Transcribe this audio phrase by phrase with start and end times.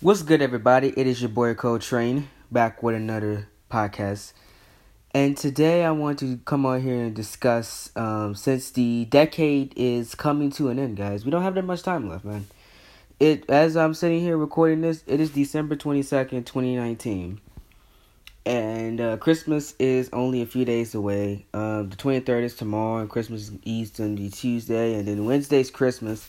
[0.00, 0.94] What's good, everybody?
[0.96, 4.32] It is your boy Coltrane back with another podcast.
[5.12, 10.14] And today I want to come on here and discuss um, since the decade is
[10.14, 11.24] coming to an end, guys.
[11.24, 12.46] We don't have that much time left, man.
[13.18, 17.40] It as I'm sitting here recording this, it is December 22nd, 2019.
[18.46, 21.44] And uh, Christmas is only a few days away.
[21.52, 25.72] Um, the 23rd is tomorrow, and Christmas is going to be Tuesday, and then Wednesday's
[25.72, 26.28] Christmas.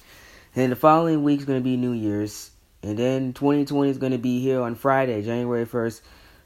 [0.55, 2.49] And the following week is going to be New Year's.
[2.81, 6.01] And then 2020 is going to be here on Friday, January 1st,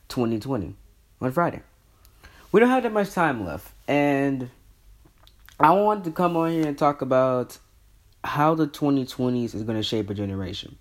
[0.09, 0.75] 2020.
[1.21, 1.61] On Friday.
[2.51, 3.71] We don't have that much time left.
[3.87, 4.49] And
[5.59, 7.57] I want to come on here and talk about
[8.23, 10.77] how the 2020s is going to shape a generation.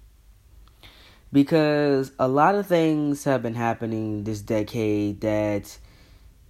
[1.32, 5.78] Because a lot of things have been happening this decade that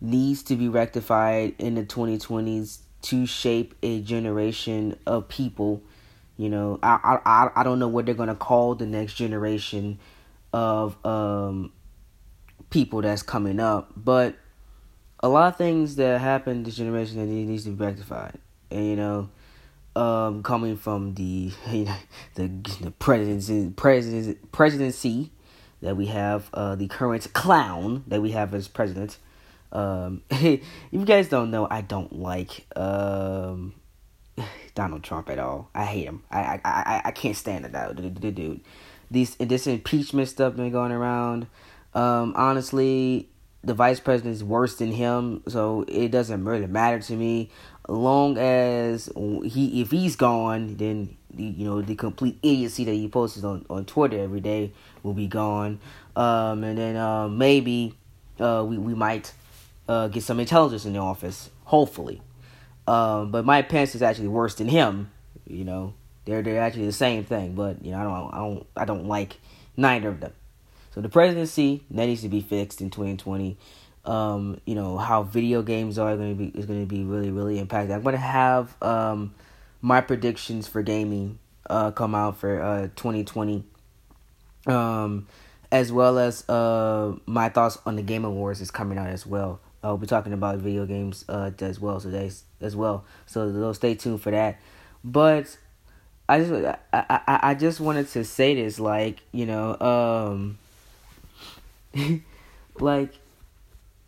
[0.00, 5.82] needs to be rectified in the 2020s to shape a generation of people
[6.36, 9.98] you know, I I I don't know what they're gonna call the next generation
[10.52, 11.72] of um
[12.70, 14.36] people that's coming up, but
[15.20, 18.38] a lot of things that happen this generation that needs to be rectified,
[18.70, 19.28] and you know,
[19.94, 21.96] um, coming from the you know,
[22.34, 22.48] the
[22.80, 25.30] the presidency presidency presidency
[25.80, 29.18] that we have, uh, the current clown that we have as president.
[29.72, 33.74] Um, if you guys don't know, I don't like um
[34.74, 35.68] Donald Trump at all.
[35.74, 36.22] I hate him.
[36.30, 38.60] I I I, I can't stand it dude.
[39.10, 41.46] These this impeachment stuff been going around.
[41.94, 43.28] Um, honestly,
[43.62, 47.50] the vice president is worse than him, so it doesn't really matter to me.
[47.88, 49.10] Long as
[49.44, 53.66] he, if he's gone, then the, you know the complete idiocy that he posts on
[53.68, 54.72] on Twitter every day
[55.02, 55.78] will be gone.
[56.16, 57.94] Um, and then uh, maybe
[58.40, 59.32] uh, we we might
[59.88, 61.50] uh, get some intelligence in the office.
[61.64, 62.22] Hopefully,
[62.86, 65.10] um, but Mike Pence is actually worse than him.
[65.46, 65.94] You know,
[66.24, 67.54] they're they're actually the same thing.
[67.54, 69.38] But you know, I don't I don't I don't like
[69.76, 70.32] neither of them.
[70.94, 73.56] So the presidency that needs to be fixed in 2020.
[74.04, 77.30] Um, you know how video games are going to be is going to be really
[77.30, 77.92] really impacted.
[77.92, 79.34] I'm going to have um
[79.80, 81.38] my predictions for gaming
[81.70, 83.62] uh come out for uh 2020.
[84.66, 85.28] Um,
[85.70, 89.60] as well as uh my thoughts on the Game Awards is coming out as well.
[89.84, 92.30] I'll be talking about video games uh, as well today
[92.62, 93.04] as well.
[93.26, 94.58] So stay tuned for that.
[95.04, 95.56] But
[96.28, 100.58] I just I, I, I just wanted to say this like you know um
[102.78, 103.14] like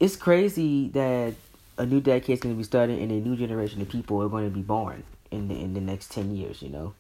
[0.01, 1.35] it's crazy that
[1.77, 4.29] a new decade is going to be starting and a new generation of people are
[4.29, 6.95] going to be born in the in the next 10 years you know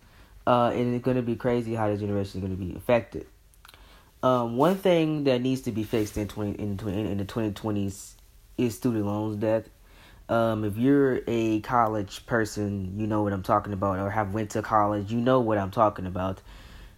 [0.47, 3.27] uh and it's going to be crazy how the generation is going to be affected
[4.25, 8.15] um one thing that needs to be fixed in 20 in, in the 2020s
[8.57, 9.67] is student loans debt.
[10.29, 14.51] Um, if you're a college person, you know what I'm talking about, or have went
[14.51, 16.41] to college, you know what I'm talking about.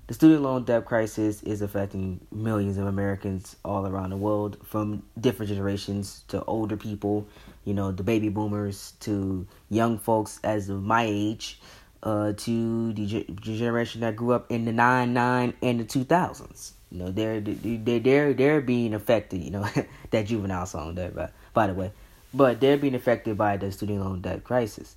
[0.06, 5.02] The student loan debt crisis is affecting millions of Americans all around the world, from
[5.20, 7.26] different generations to older people,
[7.64, 11.60] you know, the baby boomers to young folks as of my age,
[12.04, 16.74] uh, to the generation that grew up in the nine nine and the two thousands.
[16.92, 19.42] You know, they're they they're they're being affected.
[19.42, 19.68] You know,
[20.10, 21.90] that juvenile song there, by the way,
[22.32, 24.96] but they're being affected by the student loan debt crisis.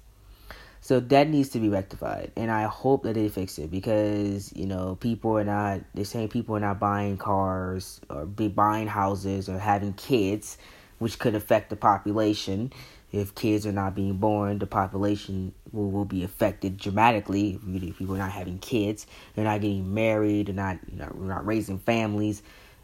[0.81, 4.65] So that needs to be rectified, and I hope that they fix it because you
[4.65, 5.81] know people are not.
[5.93, 10.57] They're saying people are not buying cars or be buying houses or having kids,
[10.99, 12.71] which could affect the population.
[13.11, 17.59] If kids are not being born, the population will, will be affected dramatically.
[17.67, 21.45] If people are not having kids, they're not getting married, they're not you know, not
[21.45, 22.41] raising families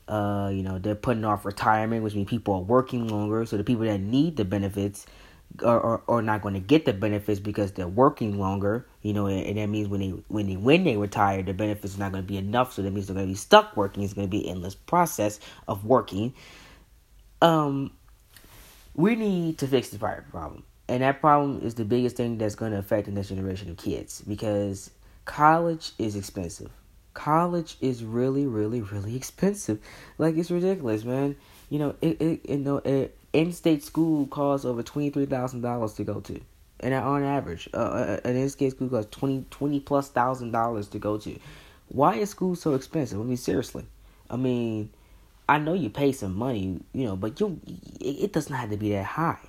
[0.08, 3.46] uh, you know, they're putting off retirement, which means people are working longer.
[3.46, 5.06] So the people that need the benefits
[5.64, 8.86] are, are, are not going to get the benefits because they're working longer.
[9.02, 11.96] You know, and, and that means when they when they when they retire, the benefits
[11.96, 12.74] are not going to be enough.
[12.74, 14.04] So that means they're going to be stuck working.
[14.04, 16.34] It's going to be an endless process of working.
[17.42, 17.92] Um,
[18.94, 22.72] we need to fix the problem, and that problem is the biggest thing that's going
[22.72, 24.92] to affect the next generation of kids because
[25.26, 26.72] college is expensive
[27.16, 29.80] college is really, really, really expensive.
[30.20, 31.36] Like it's ridiculous, man.
[31.70, 35.94] You know, it, it you know, it, in-state school costs over twenty three thousand dollars
[35.94, 36.40] to go to,
[36.82, 41.00] and on average, uh, uh an in-state school costs 20, 20 plus thousand dollars to
[41.00, 41.40] go to.
[41.88, 43.20] Why is school so expensive?
[43.20, 43.86] I mean, seriously.
[44.30, 44.90] I mean,
[45.48, 47.60] I know you pay some money, you know, but you
[48.00, 49.40] it, it doesn't have to be that high.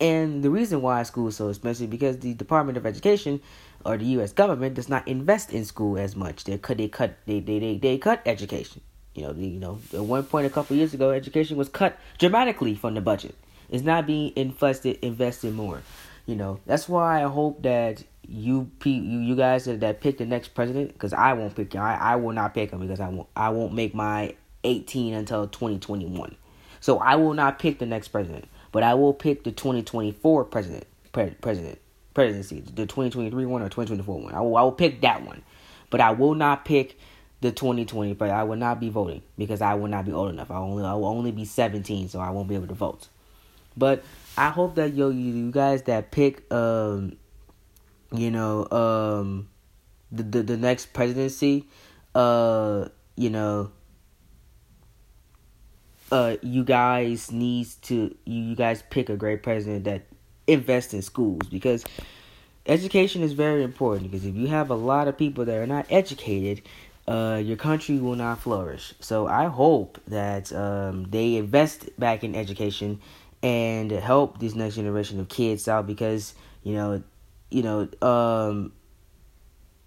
[0.00, 3.40] And the reason why school is so expensive because the Department of Education
[3.84, 4.32] or the U.S.
[4.32, 6.44] government does not invest in school as much.
[6.44, 8.80] They cut, they cut, they they they, they cut education.
[9.14, 12.74] You know, you know, at one point a couple years ago, education was cut dramatically
[12.74, 13.34] from the budget.
[13.70, 15.82] It's not being invested invested more.
[16.26, 20.26] You know, that's why I hope that you you you guys that, that pick the
[20.26, 21.74] next president because I won't pick.
[21.76, 24.34] I, I will not pick him because I won't I won't make my
[24.64, 26.36] 18 until 2021.
[26.80, 28.46] So I will not pick the next president,
[28.76, 31.78] but I will pick the 2024 president pre- president
[32.12, 34.34] presidency, the 2023 one or 2024 one.
[34.34, 35.42] I will I will pick that one,
[35.88, 36.98] but I will not pick
[37.40, 38.12] the 2020.
[38.12, 40.50] But I will not be voting because I will not be old enough.
[40.50, 43.08] I only I will only be 17, so I won't be able to vote.
[43.78, 44.04] But
[44.36, 47.16] I hope that yo you, you guys that pick um
[48.12, 49.48] you know um
[50.12, 51.64] the the, the next presidency
[52.14, 53.72] uh you know
[56.12, 60.02] uh you guys needs to you, you guys pick a great president that
[60.46, 61.84] invest in schools because
[62.66, 65.86] education is very important because if you have a lot of people that are not
[65.90, 66.62] educated
[67.08, 68.92] uh, your country will not flourish.
[69.00, 73.00] So I hope that um, they invest back in education
[73.42, 77.02] and help this next generation of kids out because you know,
[77.48, 78.72] you know, um,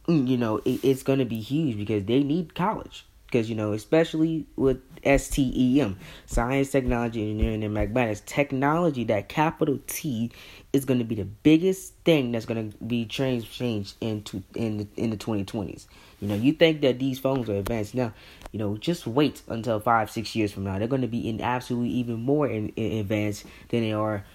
[0.07, 3.73] you know, it, it's going to be huge because they need college because you know,
[3.73, 10.31] especially with STEM, science, technology, engineering, and mathematics, technology, that capital T,
[10.73, 14.87] is going to be the biggest thing that's going to be changed into in the,
[14.97, 15.85] in the 2020s.
[16.19, 18.13] You know, you think that these phones are advanced now.
[18.51, 20.79] You know, just wait until five, six years from now.
[20.79, 24.25] They're going to be in absolutely even more in, in advanced than they are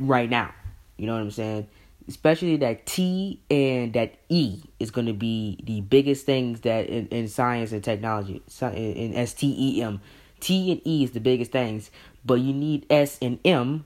[0.00, 0.54] right now.
[0.96, 1.68] You know what I'm saying?
[2.08, 7.08] Especially that T and that E is going to be the biggest things that in,
[7.08, 8.42] in science and technology.
[8.62, 10.00] In, in STEM,
[10.38, 11.90] T and E is the biggest things,
[12.24, 13.84] but you need S and M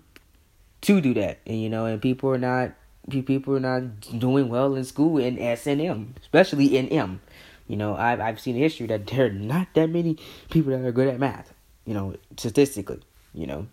[0.82, 1.38] to do that.
[1.46, 2.72] And you know, and people are not
[3.08, 7.20] people are not doing well in school in S and M, especially in M.
[7.68, 10.18] You know, I've I've seen history that there are not that many
[10.50, 11.54] people that are good at math.
[11.86, 13.00] You know, statistically,
[13.32, 13.66] you know,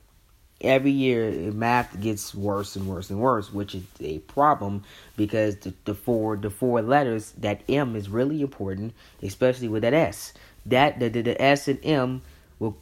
[0.61, 4.83] every year math gets worse and worse and worse, which is a problem
[5.15, 9.93] because the, the four the four letters that M is really important, especially with that
[9.93, 10.33] S.
[10.65, 12.21] That the the, the S and M
[12.59, 12.77] will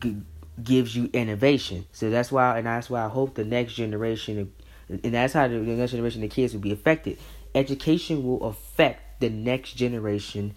[0.00, 0.16] g-
[0.62, 1.86] gives you innovation.
[1.92, 4.52] So that's why, and that's why I hope the next generation,
[4.88, 7.18] and that's how the next generation of kids will be affected.
[7.54, 10.54] Education will affect the next generation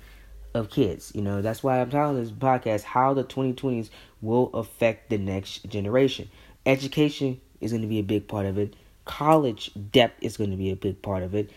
[0.54, 1.12] of kids.
[1.16, 3.90] You know, that's why I'm telling this podcast how the 2020s
[4.22, 6.30] will affect the next generation.
[6.66, 8.76] Education is going to be a big part of it.
[9.06, 11.50] College debt is going to be a big part of it.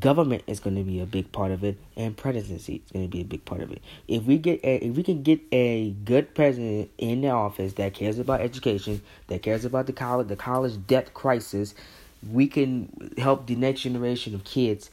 [0.00, 3.10] Government is going to be a big part of it, and presidency is going to
[3.10, 3.80] be a big part of it.
[4.08, 7.94] If we get a, if we can get a good president in the office that
[7.94, 11.74] cares about education, that cares about the college the college debt crisis,
[12.28, 14.90] we can help the next generation of kids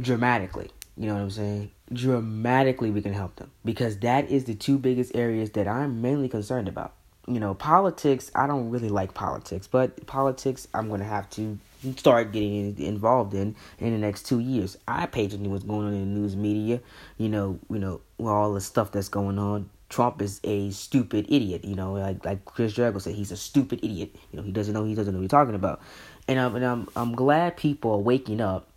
[0.00, 0.70] dramatically.
[0.96, 1.70] You know what I'm saying?
[1.92, 6.28] Dramatically, we can help them because that is the two biggest areas that I'm mainly
[6.28, 6.94] concerned about.
[7.26, 11.58] You know, politics, I don't really like politics, but politics, I'm going to have to
[11.96, 14.76] start getting involved in in the next two years.
[14.88, 16.80] I pay attention to what's going on in the news media.
[17.18, 19.70] You know, you know, all the stuff that's going on.
[19.88, 21.64] Trump is a stupid idiot.
[21.64, 24.16] You know, like like Chris Jericho said, he's a stupid idiot.
[24.32, 25.80] You know, he doesn't know he doesn't know what he's talking about.
[26.26, 28.68] And I'm and I'm I'm glad people are waking up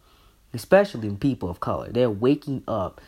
[0.56, 1.92] especially people of color.
[1.92, 3.02] They're waking up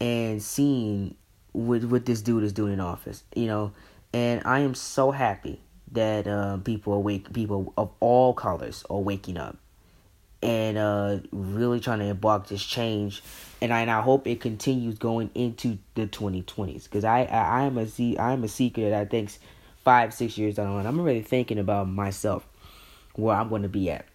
[0.00, 1.14] and seeing
[1.52, 3.72] what what this dude is doing in office, you know.
[4.14, 9.36] And I am so happy that uh, people awake, people of all colors are waking
[9.36, 9.56] up
[10.40, 13.24] and uh, really trying to embark this change.
[13.60, 17.76] And I, and I hope it continues going into the 2020s because I, I am
[17.76, 19.30] a see I am a seeker that I think
[19.82, 22.46] five six years down the line I'm already thinking about myself
[23.16, 24.06] where I'm going to be at.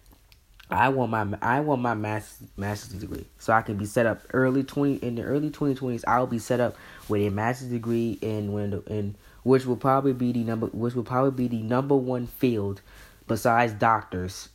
[0.70, 4.22] I want my I want my master's master's degree so I can be set up
[4.32, 6.04] early twenty in the early twenty twenties.
[6.06, 6.76] I'll be set up
[7.08, 11.04] with a master's degree in when in which will probably be the number which will
[11.04, 12.80] probably be the number one field
[13.26, 14.48] besides doctors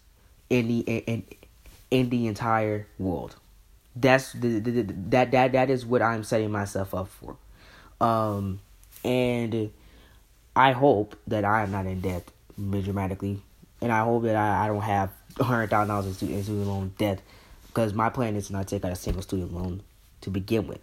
[0.49, 1.23] in the in
[1.91, 3.35] in the entire world.
[3.95, 7.37] That's the, the, the that that that is what I'm setting myself up for,
[8.05, 8.59] um,
[9.03, 9.71] and
[10.55, 13.41] I hope that I am not in debt dramatically,
[13.81, 17.21] and I hope that I, I don't have hundred thousand dollars in student loan debt
[17.67, 19.81] because my plan is to not take out a single student loan
[20.21, 20.79] to begin with.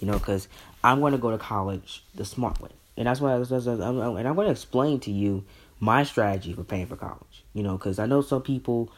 [0.00, 0.46] You know, because
[0.84, 3.38] I'm going to go to college the smart way, and that's why.
[3.38, 5.44] That's, that's, and I'm going to explain to you
[5.78, 7.44] my strategy for paying for college.
[7.54, 8.92] You know, because I know some people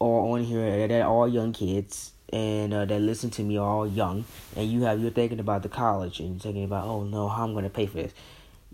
[0.00, 3.66] are on here that are all young kids and uh, that listen to me are
[3.66, 4.24] all young,
[4.56, 7.44] and you have you're thinking about the college and you're thinking about oh no, how
[7.44, 8.12] I'm going to pay for this.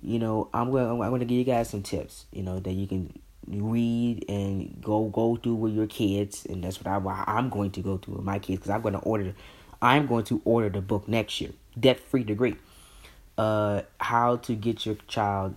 [0.01, 2.25] You know, I'm going I'm going to give you guys some tips.
[2.33, 3.13] You know that you can
[3.47, 7.83] read and go go through with your kids, and that's what I I'm going to
[7.83, 9.35] go through with my kids because I'm going to order.
[9.83, 12.57] I'm going to order the book next year, debt free degree.
[13.39, 15.55] Uh, how to get your child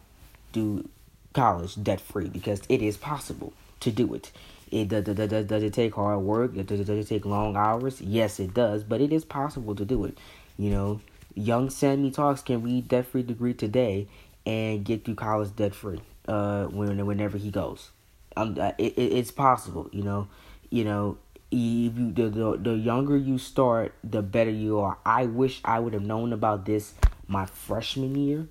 [0.52, 0.88] to
[1.34, 4.32] college debt free because it is possible to do it.
[4.72, 6.54] It does, does, does it take hard work?
[6.54, 8.02] Does it, does it take long hours?
[8.02, 10.18] Yes, it does, but it is possible to do it.
[10.58, 11.02] You know,
[11.34, 14.08] young Sammy Talks can read debt free degree today
[14.46, 16.02] and get through college debt free.
[16.28, 17.90] Uh, when whenever he goes,
[18.38, 19.90] um, uh, it, it, it's possible.
[19.92, 20.28] You know,
[20.70, 21.18] you know,
[21.50, 24.98] if you the, the the younger you start, the better you are.
[25.04, 26.94] I wish I would have known about this
[27.30, 28.48] my freshman year,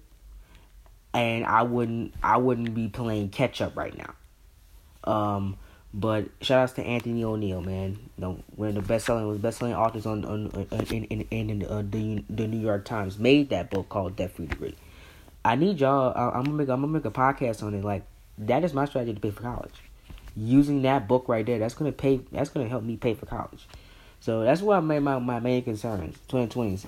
[1.13, 4.15] and I wouldn't I wouldn't be playing catch up right now.
[5.05, 5.57] Um,
[5.93, 7.99] but shout outs to Anthony ONeal, man.
[8.17, 11.05] You know, one of the best selling was best selling authors on on, on in
[11.05, 14.77] in, in uh, the the New York Times made that book called Debt Free Degree.
[15.45, 16.13] I need y'all.
[16.15, 17.85] I, I'm gonna make I'm gonna make a podcast on it.
[17.85, 18.05] Like
[18.39, 19.75] that is my strategy to pay for college.
[20.37, 22.21] Using that book right there, that's gonna pay.
[22.31, 23.67] That's gonna help me pay for college.
[24.21, 26.17] So that's what I made my my main concerns.
[26.29, 26.85] 2020s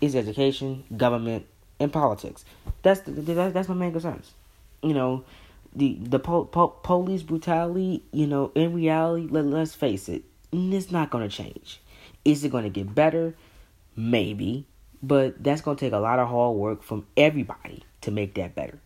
[0.00, 1.46] is education, government,
[1.80, 2.44] and politics.
[2.82, 4.32] That's the, that's my main concerns.
[4.82, 5.24] You know,
[5.74, 8.02] the the po- po- police brutality.
[8.12, 10.22] You know, in reality, let let's face it,
[10.52, 11.80] it's not gonna change.
[12.24, 13.34] Is it gonna get better?
[13.96, 14.66] Maybe,
[15.02, 18.78] but that's gonna take a lot of hard work from everybody to make that better.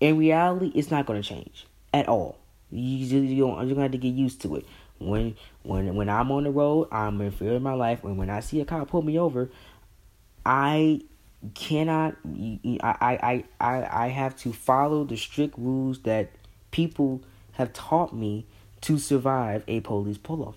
[0.00, 2.38] In reality, it's not gonna change at all.
[2.70, 4.66] You you you're gonna have to get used to it.
[4.98, 8.04] When when when I'm on the road, I'm in fear of my life.
[8.04, 9.50] And when I see a cop pull me over,
[10.44, 11.02] I
[11.54, 12.16] cannot
[12.82, 16.30] I, I I I have to follow the strict rules that
[16.70, 17.22] people
[17.52, 18.46] have taught me
[18.80, 20.56] to survive a police pull off.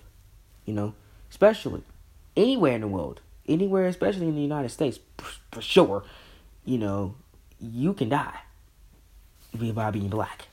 [0.64, 0.94] You know,
[1.30, 1.82] especially
[2.36, 4.98] anywhere in the world, anywhere, especially in the United States,
[5.52, 6.04] for sure.
[6.64, 7.14] You know,
[7.60, 8.40] you can die
[9.54, 10.48] by being black.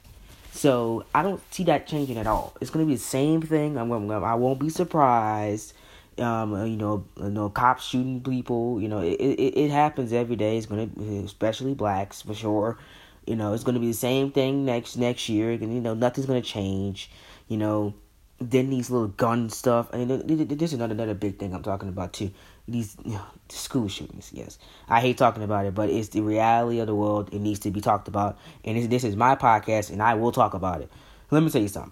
[0.53, 2.55] So I don't see that changing at all.
[2.61, 3.77] It's gonna be the same thing.
[3.77, 5.73] I'm, I'm I won't be surprised
[6.19, 8.81] um, uh, you know, you know, cops shooting people.
[8.81, 10.57] You know, it, it it happens every day.
[10.57, 10.89] It's gonna,
[11.23, 12.77] especially blacks for sure.
[13.25, 15.51] You know, it's gonna be the same thing next next year.
[15.51, 17.09] And you know, nothing's gonna change.
[17.47, 17.93] You know,
[18.39, 19.89] then these little gun stuff.
[19.93, 22.31] I mean, this is another another big thing I'm talking about too.
[22.67, 24.31] These you know, school shootings.
[24.33, 24.57] Yes,
[24.87, 27.33] I hate talking about it, but it's the reality of the world.
[27.33, 28.37] It needs to be talked about.
[28.63, 30.89] And this is my podcast, and I will talk about it.
[31.31, 31.91] Let me tell you something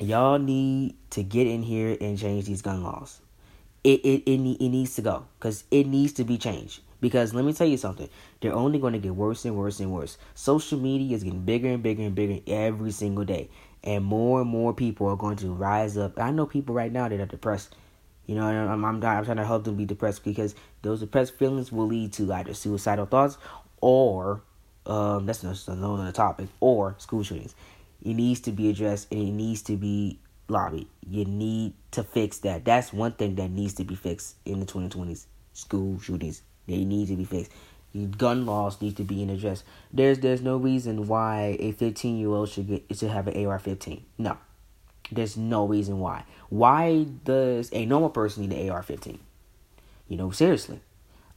[0.00, 3.20] y'all need to get in here and change these gun laws.
[3.84, 6.80] It it it, it needs to go because it needs to be changed.
[7.00, 9.90] Because let me tell you something, they're only going to get worse and worse and
[9.90, 10.18] worse.
[10.34, 13.48] Social media is getting bigger and bigger and bigger every single day,
[13.82, 16.18] and more and more people are going to rise up.
[16.20, 17.74] I know people right now that are depressed.
[18.26, 21.72] You know, I'm I'm, I'm trying to help them be depressed because those depressed feelings
[21.72, 23.38] will lead to either suicidal thoughts
[23.80, 24.42] or
[24.86, 27.54] um, that's another topic or school shootings.
[28.02, 30.88] It needs to be addressed and it needs to be lobbied.
[31.08, 32.64] You need to fix that.
[32.64, 35.26] That's one thing that needs to be fixed in the 2020s.
[35.52, 36.42] School shootings.
[36.66, 37.52] They need to be fixed.
[38.16, 39.64] Gun laws need to be addressed.
[39.92, 44.02] There's there's no reason why a 15 year old should get should have an AR-15.
[44.16, 44.38] No,
[45.10, 46.24] there's no reason why.
[46.50, 49.18] Why does a normal person need an AR-15?
[50.06, 50.80] You know, seriously.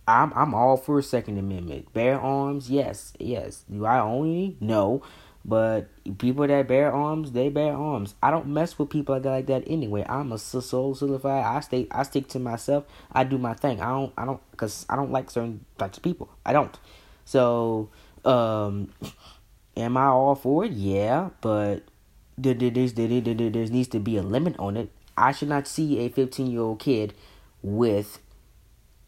[0.07, 1.91] I'm I'm all for Second Amendment.
[1.93, 3.63] Bear arms, yes, yes.
[3.71, 4.57] Do I only?
[4.59, 5.01] No.
[5.45, 8.15] But people that bear arms, they bear arms.
[8.23, 10.05] I don't mess with people like that, like that anyway.
[10.07, 11.43] I'm a soul solidified.
[11.43, 11.87] I stay.
[11.91, 12.85] I stick to myself.
[13.11, 13.81] I do my thing.
[13.81, 14.13] I don't.
[14.17, 14.41] I don't.
[14.55, 16.29] Cause I don't like certain types of people.
[16.45, 16.77] I don't.
[17.25, 17.89] So,
[18.23, 18.93] um,
[19.77, 20.71] am I all for it?
[20.71, 21.83] Yeah, but
[22.37, 24.89] there, there, there, there, there, there needs to be a limit on it.
[25.17, 27.13] I should not see a 15 year old kid
[27.61, 28.19] with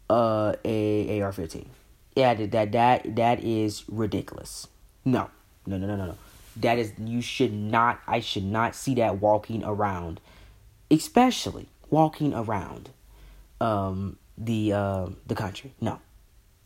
[0.08, 1.66] uh a AR-15.
[2.14, 4.68] Yeah, that that that is ridiculous.
[5.04, 5.30] No,
[5.66, 6.18] no, no, no, no, no.
[6.56, 10.20] That is, you should not, I should not see that walking around,
[10.90, 12.90] especially walking around
[13.60, 15.74] um, the uh, the country.
[15.80, 16.00] No,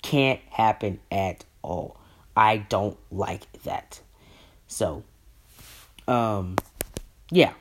[0.02, 1.96] can't happen at all.
[2.36, 4.00] I don't like that.
[4.66, 5.02] So,
[6.06, 6.56] um,
[7.30, 7.52] yeah,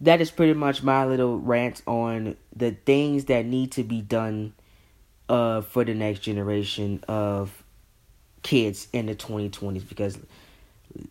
[0.00, 4.54] that is pretty much my little rant on the things that need to be done
[5.28, 7.62] uh, for the next generation of
[8.42, 10.18] kids in the 2020s because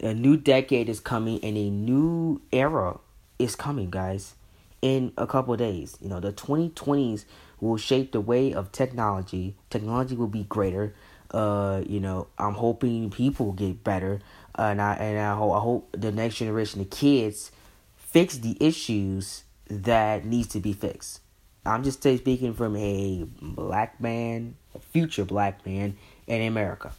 [0.01, 2.99] a new decade is coming and a new era
[3.37, 4.35] is coming, guys,
[4.81, 5.97] in a couple days.
[6.01, 7.25] You know, the 2020s
[7.59, 9.55] will shape the way of technology.
[9.69, 10.93] Technology will be greater.
[11.31, 14.21] Uh, you know, I'm hoping people get better.
[14.57, 17.51] Uh, and I and I hope, I hope the next generation of kids
[17.95, 21.21] fix the issues that needs to be fixed.
[21.65, 26.91] I'm just speaking from a black man, a future black man in America.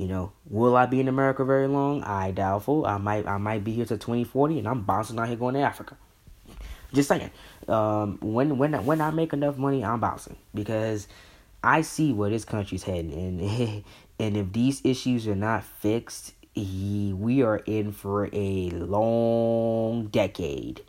[0.00, 2.02] You know, will I be in America very long?
[2.04, 2.86] I doubtful.
[2.86, 5.52] I might I might be here till twenty forty, and I'm bouncing out here going
[5.56, 5.94] to Africa.
[6.94, 7.30] Just saying.
[7.68, 11.06] Um, when when when I make enough money, I'm bouncing because
[11.62, 13.84] I see where this country's heading, and
[14.18, 20.80] and if these issues are not fixed, we are in for a long decade.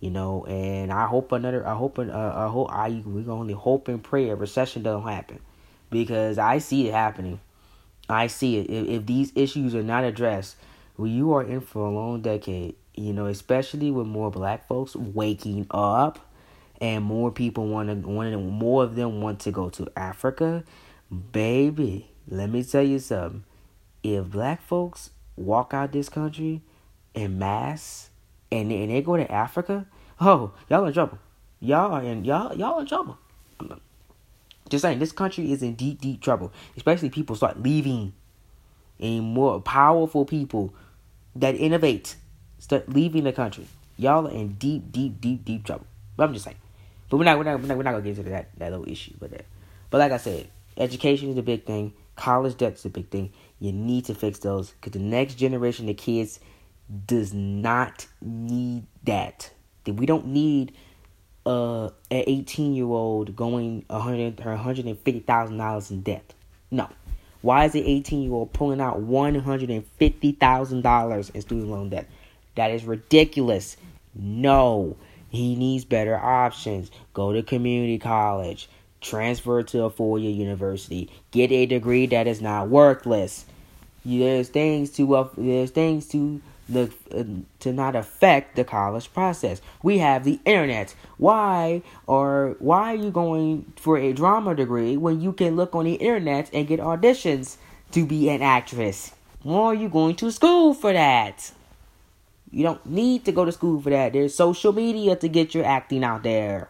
[0.00, 1.68] You know, and I hope another.
[1.68, 1.98] I hope.
[1.98, 2.72] Uh, I hope.
[2.72, 5.40] I we only hope and pray a recession doesn't happen,
[5.90, 7.40] because I see it happening.
[8.08, 8.70] I see it.
[8.70, 10.56] If, if these issues are not addressed,
[10.96, 12.76] well, you are in for a long decade.
[12.94, 16.18] You know, especially with more black folks waking up,
[16.80, 18.08] and more people want to.
[18.08, 20.64] Want more of them want to go to Africa,
[21.32, 22.08] baby.
[22.28, 23.44] Let me tell you something.
[24.02, 26.62] If black folks walk out this country
[27.14, 28.10] in mass
[28.52, 29.86] and and they go to Africa,
[30.20, 31.18] oh, y'all in trouble.
[31.60, 33.18] Y'all are in y'all y'all in trouble.
[34.68, 36.52] Just saying, this country is in deep deep trouble.
[36.76, 38.12] Especially people start leaving,
[38.98, 40.74] and more powerful people
[41.36, 42.16] that innovate
[42.58, 43.66] start leaving the country.
[43.96, 45.86] Y'all are in deep deep deep deep trouble.
[46.16, 46.56] But I'm just saying.
[47.10, 48.88] But we're not we're not we're not, we're not gonna get into that that little
[48.88, 49.14] issue.
[49.20, 49.44] But that.
[49.90, 51.92] But like I said, education is a big thing.
[52.16, 53.32] College debt is a big thing.
[53.58, 56.40] You need to fix those because the next generation of kids
[57.06, 59.50] does not need that.
[59.86, 60.74] We don't need
[61.46, 66.34] uh, an 18 year old going 100 $150,000 in debt.
[66.70, 66.88] No.
[67.42, 72.08] Why is an 18 year old pulling out $150,000 in student loan debt?
[72.54, 73.76] That is ridiculous.
[74.14, 74.96] No.
[75.28, 76.90] He needs better options.
[77.12, 78.68] Go to community college.
[79.00, 81.10] Transfer to a four year university.
[81.32, 83.44] Get a degree that is not worthless.
[84.04, 87.24] There's things to uh, there's things to the uh,
[87.60, 89.60] to not affect the college process.
[89.82, 90.94] We have the internet.
[91.18, 95.84] Why or why are you going for a drama degree when you can look on
[95.84, 97.56] the internet and get auditions
[97.92, 99.12] to be an actress?
[99.42, 101.52] Why are you going to school for that?
[102.50, 104.12] You don't need to go to school for that.
[104.12, 106.68] There's social media to get your acting out there.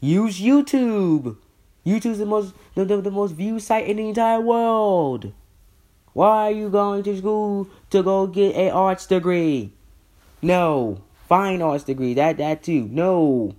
[0.00, 1.36] Use YouTube.
[1.84, 5.32] YouTube's the most the, the, the most viewed site in the entire world.
[6.14, 9.72] Why are you going to school to go get a arts degree?
[10.40, 11.02] No.
[11.28, 12.14] Fine arts degree.
[12.14, 12.88] That that too.
[12.88, 13.56] No.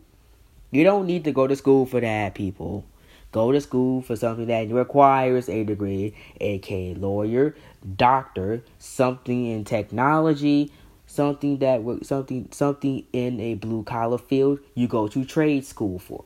[0.71, 2.85] You don't need to go to school for that, people.
[3.33, 7.55] Go to school for something that requires a degree, aka lawyer,
[7.97, 10.71] doctor, something in technology,
[11.07, 14.59] something that something something in a blue collar field.
[14.75, 16.23] You go to trade school for.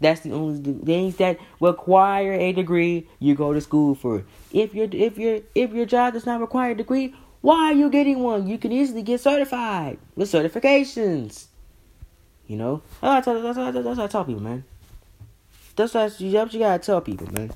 [0.00, 4.24] That's the only things that require a degree you go to school for.
[4.50, 7.90] If your if your if your job does not require a degree, why are you
[7.90, 8.46] getting one?
[8.46, 11.46] You can easily get certified with certifications.
[12.46, 14.64] You know, that's what, that's what, that's what I tell people, man.
[15.76, 17.52] That's what, that's what you gotta tell people, man.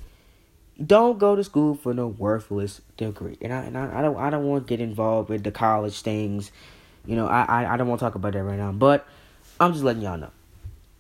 [0.85, 3.39] Don't go to school for no worthless degree.
[3.41, 6.03] And I and I, I don't I don't want to get involved with the college
[6.03, 6.53] things.
[7.07, 8.73] You know, I I, I don't want to talk about that right now.
[8.73, 9.07] But
[9.59, 10.31] I'm just letting y'all know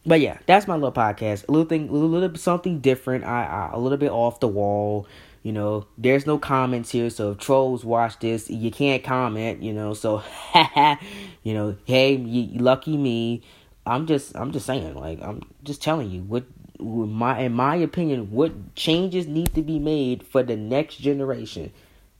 [0.06, 1.48] but yeah, that's my little podcast.
[1.48, 3.24] A little thing, a little, something different.
[3.24, 5.06] I, I a little bit off the wall.
[5.42, 9.62] You know, there's no comments here, so if trolls watch this, you can't comment.
[9.62, 10.22] You know, so
[11.42, 12.16] you know, hey,
[12.54, 13.42] lucky me.
[13.86, 16.44] I'm just, I'm just saying, like, I'm just telling you what,
[16.80, 21.70] my, in my opinion, what changes need to be made for the next generation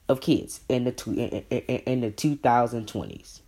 [0.07, 3.41] of kids in the two, in, in, in the 2020s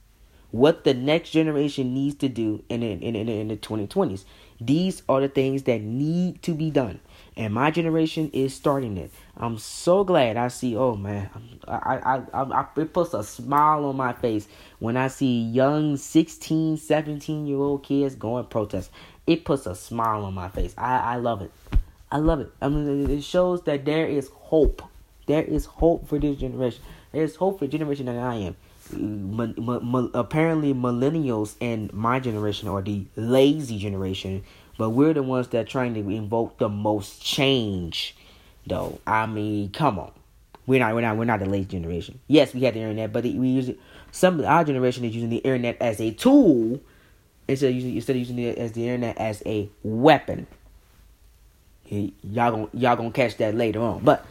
[0.57, 4.25] what the next generation needs to do in in, in, in the 2020s.
[4.59, 7.01] These are the things that need to be done.
[7.37, 9.11] And my generation is starting it.
[9.37, 10.75] I'm so glad I see.
[10.75, 11.29] Oh man,
[11.69, 15.99] I, I, I, I, it puts a smile on my face when I see young
[15.99, 18.91] 16, 17 year old kids going protest.
[19.27, 20.75] It puts a smile on my face.
[20.79, 21.53] I, I love it.
[22.11, 22.51] I love it.
[22.63, 24.83] I mean, it shows that there is hope.
[25.27, 26.81] There is hope for this generation.
[27.13, 28.57] There's hope for the generation that I am
[28.93, 34.45] apparently millennials and my generation are the lazy generation,
[34.79, 38.17] but we're the ones that are trying to invoke the most change.
[38.67, 40.13] Though I mean, come on,
[40.67, 42.19] we're not we're not we're not the lazy generation.
[42.27, 43.79] Yes, we had the internet, but we use it.
[44.11, 46.81] Some our generation is using the internet as a tool
[47.49, 50.47] instead of using instead of using it as the internet as a weapon.
[51.89, 54.27] Y'all gonna y'all gonna catch that later on, but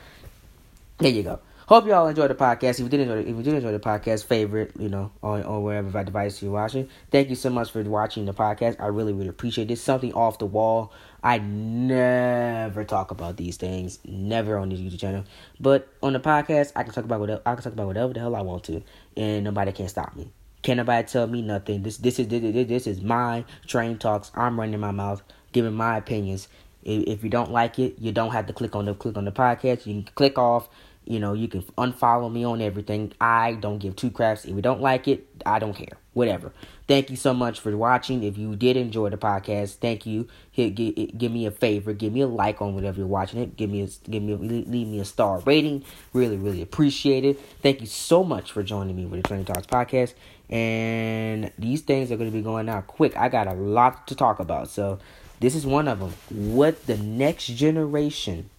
[0.98, 1.40] there you go.
[1.68, 2.74] Hope y'all enjoyed the podcast.
[2.74, 5.64] If you did enjoy, if you did enjoy the podcast, favorite, you know, on or
[5.64, 6.88] wherever device you're watching.
[7.10, 8.76] Thank you so much for watching the podcast.
[8.80, 9.82] I really, really appreciate this.
[9.82, 10.94] Something off the wall.
[11.24, 15.24] I never talk about these things, never on this YouTube channel.
[15.60, 18.20] But on the podcast, I can talk about whatever I can talk about whatever the
[18.20, 18.84] hell I want to,
[19.18, 20.30] and nobody can stop me.
[20.62, 21.82] Can't nobody tell me nothing.
[21.82, 24.32] This this is this, this is my train talks.
[24.36, 26.48] I'm running my mouth, giving my opinions.
[26.84, 29.26] If, if you don't like it, you don't have to click on the click on
[29.26, 29.88] the podcast.
[29.88, 30.70] You can click off
[31.06, 33.14] You know, you can unfollow me on everything.
[33.22, 34.46] I don't give two craps.
[34.46, 35.98] If you don't like it, I don't care.
[36.14, 36.52] Whatever.
[36.88, 38.24] Thank you so much for watching.
[38.24, 40.28] If you did enjoy the podcast, thank you.
[40.52, 41.94] Hit, give, give me a favor.
[41.94, 43.58] Give me a like on whatever you're watching it.
[43.58, 45.84] Give me a, give me leave me a star rating.
[46.14, 47.40] Really, really appreciate it.
[47.62, 50.14] Thank you so much for joining me with the Training Talks podcast.
[50.50, 53.18] And these things are going to be going out quick.
[53.18, 54.70] I got a lot to talk about.
[54.70, 55.00] So
[55.40, 56.14] this is one of them.
[56.30, 58.50] What the next generation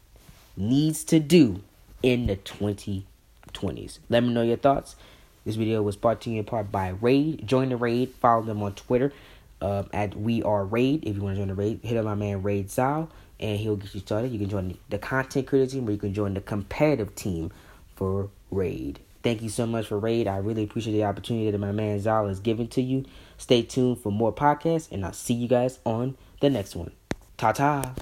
[0.57, 1.63] needs to do
[2.07, 3.99] in the 2020s.
[4.09, 4.95] Let me know your thoughts.
[5.45, 7.45] This video was brought to you in part by Raid.
[7.45, 8.15] Join the Raid.
[8.21, 9.13] Follow them on Twitter
[9.61, 11.03] um, at We Are Raid.
[11.05, 13.75] If you want to join the Raid, hit up my man Raid Zal, and he'll
[13.75, 14.31] get you started.
[14.31, 17.51] You can join the content creator team, or you can join the competitive team
[17.97, 19.01] for Raid.
[19.25, 20.29] Thank you so much for Raid.
[20.29, 23.05] I really appreciate the opportunity that my man Zal is giving to you.
[23.37, 26.93] Stay tuned for more podcasts, and I'll see you guys on the next one.
[27.37, 27.95] Ta ta.